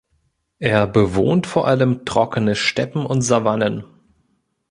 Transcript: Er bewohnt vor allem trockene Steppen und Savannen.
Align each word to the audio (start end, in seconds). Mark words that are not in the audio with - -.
Er 0.57 0.87
bewohnt 0.87 1.45
vor 1.45 1.67
allem 1.67 2.05
trockene 2.05 2.55
Steppen 2.55 3.05
und 3.05 3.21
Savannen. 3.21 3.83